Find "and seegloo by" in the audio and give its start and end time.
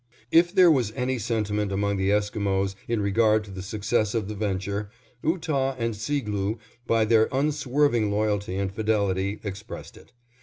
5.77-7.05